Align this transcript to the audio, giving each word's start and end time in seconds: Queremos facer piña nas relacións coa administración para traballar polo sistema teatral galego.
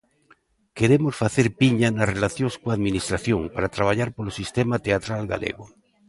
Queremos 0.77 1.13
facer 1.21 1.47
piña 1.59 1.89
nas 1.91 2.11
relacións 2.15 2.53
coa 2.61 2.75
administración 2.77 3.41
para 3.53 3.73
traballar 3.75 4.09
polo 4.15 4.35
sistema 4.39 4.75
teatral 4.85 5.23
galego. 5.33 5.65